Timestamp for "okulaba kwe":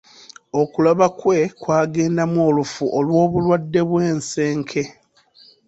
0.61-1.39